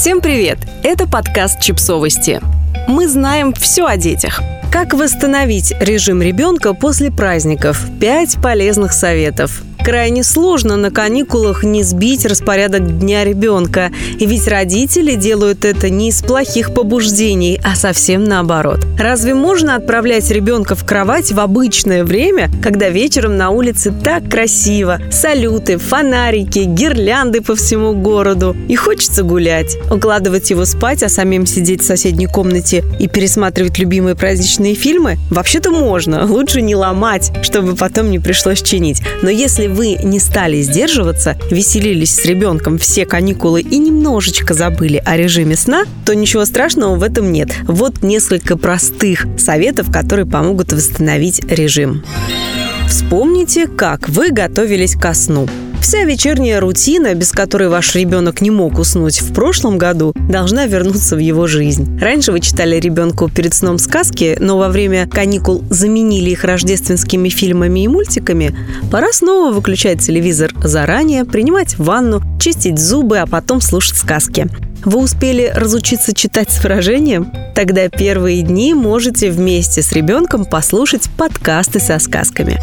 [0.00, 0.58] Всем привет!
[0.84, 2.40] Это подкаст «Чипсовости».
[2.86, 4.40] Мы знаем все о детях.
[4.70, 7.84] Как восстановить режим ребенка после праздников?
[8.00, 13.90] Пять полезных советов крайне сложно на каникулах не сбить распорядок дня ребенка.
[14.18, 18.80] И ведь родители делают это не из плохих побуждений, а совсем наоборот.
[18.98, 25.00] Разве можно отправлять ребенка в кровать в обычное время, когда вечером на улице так красиво?
[25.10, 28.54] Салюты, фонарики, гирлянды по всему городу.
[28.68, 29.78] И хочется гулять.
[29.90, 35.16] Укладывать его спать, а самим сидеть в соседней комнате и пересматривать любимые праздничные фильмы?
[35.30, 36.26] Вообще-то можно.
[36.26, 39.00] Лучше не ломать, чтобы потом не пришлось чинить.
[39.22, 45.16] Но если вы не стали сдерживаться, веселились с ребенком все каникулы и немножечко забыли о
[45.16, 47.50] режиме сна, то ничего страшного в этом нет.
[47.68, 52.02] Вот несколько простых советов, которые помогут восстановить режим.
[52.88, 55.46] Вспомните, как вы готовились ко сну.
[55.80, 61.16] Вся вечерняя рутина, без которой ваш ребенок не мог уснуть в прошлом году, должна вернуться
[61.16, 61.98] в его жизнь.
[61.98, 67.84] Раньше вы читали ребенку перед сном сказки, но во время каникул заменили их рождественскими фильмами
[67.84, 68.54] и мультиками.
[68.90, 74.48] Пора снова выключать телевизор заранее, принимать ванну, чистить зубы, а потом слушать сказки.
[74.84, 77.32] Вы успели разучиться читать с выражением?
[77.54, 82.60] Тогда первые дни можете вместе с ребенком послушать подкасты со сказками.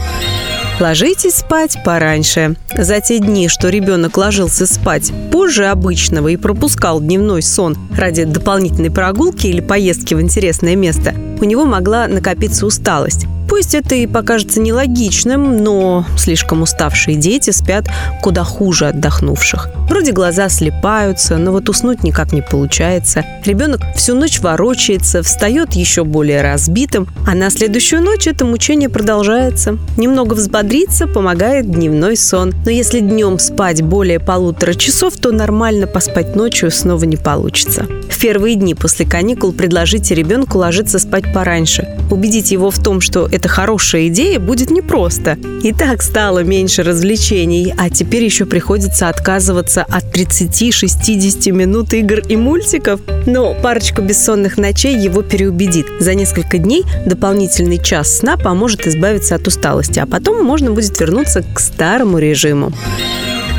[0.77, 2.57] Ложитесь спать пораньше.
[2.77, 8.91] За те дни, что ребенок ложился спать позже обычного и пропускал дневной сон ради дополнительной
[8.91, 13.25] прогулки или поездки в интересное место, у него могла накопиться усталость.
[13.47, 17.85] Пусть это и покажется нелогичным, но слишком уставшие дети спят
[18.21, 19.69] куда хуже отдохнувших.
[19.87, 23.23] Вроде глаза слепаются, но вот уснуть никак не получается.
[23.45, 29.77] Ребенок всю ночь ворочается, встает еще более разбитым, а на следующую ночь это мучение продолжается.
[29.95, 32.53] Немного взбодриться помогает дневной сон.
[32.65, 37.85] Но если днем спать более полутора часов, то нормально поспать ночью снова не получится.
[38.09, 41.87] В первые дни после каникул предложите ребенку ложиться спать пораньше.
[42.09, 45.37] Убедить его в том, что это хорошая идея, будет непросто.
[45.61, 52.37] И так стало меньше развлечений, а теперь еще приходится отказываться от 30-60 минут игр и
[52.37, 53.01] мультиков.
[53.25, 55.87] Но парочка бессонных ночей его переубедит.
[55.99, 61.43] За несколько дней дополнительный час сна поможет избавиться от усталости, а потом можно будет вернуться
[61.43, 62.71] к старому режиму.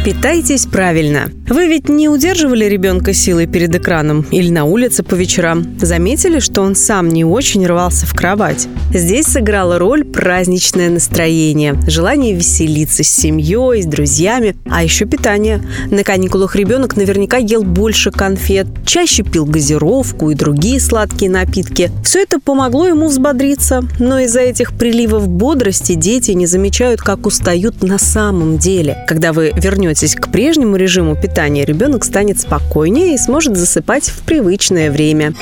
[0.06, 1.32] Питайтесь правильно.
[1.48, 5.76] Вы ведь не удерживали ребенка силой перед экраном или на улице по вечерам.
[5.80, 8.68] Заметили, что он сам не очень рвался в кровать.
[8.94, 15.60] Здесь сыграла роль праздничное настроение, желание веселиться с семьей, с друзьями, а еще питание.
[15.90, 21.90] На каникулах ребенок наверняка ел больше конфет, чаще пил газировку и другие сладкие напитки.
[22.04, 27.82] Все это помогло ему взбодриться, но из-за этих приливов бодрости дети не замечают, как устают
[27.82, 29.04] на самом деле.
[29.08, 34.20] Когда вы вернете вернетесь к прежнему режиму питания, ребенок станет спокойнее и сможет засыпать в
[34.22, 35.32] привычное время.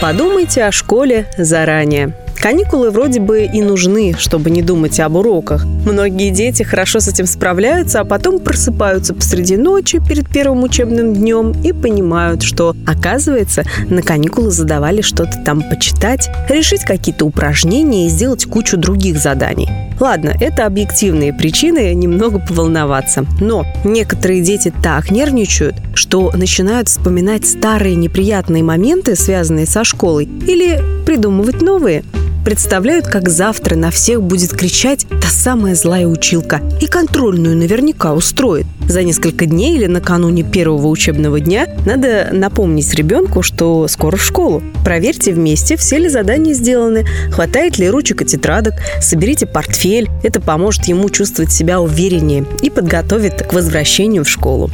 [0.00, 2.14] Подумайте о школе заранее.
[2.36, 5.64] Каникулы вроде бы и нужны, чтобы не думать об уроках.
[5.64, 11.52] Многие дети хорошо с этим справляются, а потом просыпаются посреди ночи перед первым учебным днем
[11.62, 18.46] и понимают, что, оказывается, на каникулы задавали что-то там почитать, решить какие-то упражнения и сделать
[18.46, 19.89] кучу других заданий.
[20.00, 23.26] Ладно, это объективные причины немного поволноваться.
[23.38, 30.82] Но некоторые дети так нервничают, что начинают вспоминать старые неприятные моменты, связанные со школой, или
[31.04, 32.02] придумывать новые
[32.44, 36.60] представляют, как завтра на всех будет кричать та самая злая училка.
[36.80, 38.66] И контрольную наверняка устроит.
[38.88, 44.62] За несколько дней или накануне первого учебного дня надо напомнить ребенку, что скоро в школу.
[44.84, 50.08] Проверьте вместе, все ли задания сделаны, хватает ли ручек и тетрадок, соберите портфель.
[50.22, 54.70] Это поможет ему чувствовать себя увереннее и подготовит к возвращению в школу.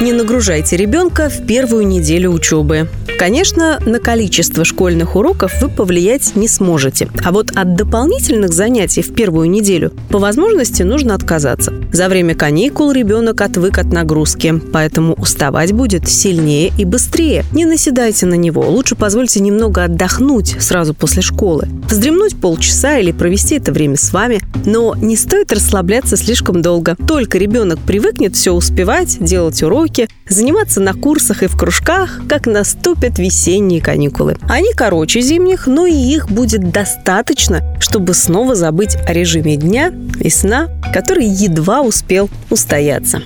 [0.00, 2.88] Не нагружайте ребенка в первую неделю учебы.
[3.18, 7.08] Конечно, на количество школьных уроков вы повлиять не сможете.
[7.22, 11.74] А вот от дополнительных занятий в первую неделю по возможности нужно отказаться.
[11.92, 17.44] За время каникул ребенок отвык от нагрузки, поэтому уставать будет сильнее и быстрее.
[17.52, 21.68] Не наседайте на него, лучше позвольте немного отдохнуть сразу после школы.
[21.90, 26.96] Вздремнуть полчаса или провести это время с вами, но не стоит расслабляться слишком долго.
[27.06, 33.18] Только ребенок привыкнет все успевать, делать уроки, заниматься на курсах и в кружках, как наступят
[33.18, 34.36] весенние каникулы.
[34.48, 40.30] Они короче зимних, но и их будет достаточно, чтобы снова забыть о режиме дня и
[40.30, 43.22] сна, который едва успел устояться.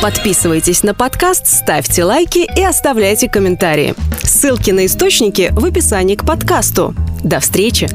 [0.00, 3.94] Подписывайтесь на подкаст, ставьте лайки и оставляйте комментарии.
[4.22, 6.94] Ссылки на источники в описании к подкасту.
[7.22, 7.88] До встречи!